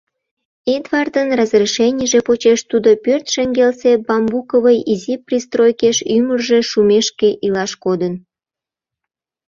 Эдвардын 0.75 1.29
разрешенийже 1.39 2.19
почеш 2.27 2.59
тудо 2.71 2.89
пӧрт 3.03 3.25
шеҥгелсе 3.33 3.91
бамбуковый 4.07 4.77
изи 4.93 5.15
пристройкеш 5.25 5.97
ӱмыржӧ 6.15 6.59
шумешке 6.71 7.29
илаш 7.45 7.71
кодын. 7.83 8.13